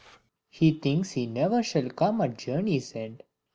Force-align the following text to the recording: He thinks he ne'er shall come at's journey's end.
He 0.49 0.71
thinks 0.71 1.11
he 1.11 1.27
ne'er 1.27 1.61
shall 1.61 1.87
come 1.91 2.21
at's 2.21 2.43
journey's 2.43 2.95
end. 2.95 3.21